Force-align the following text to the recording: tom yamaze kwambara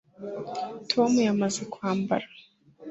tom 0.91 1.11
yamaze 1.27 1.61
kwambara 1.73 2.27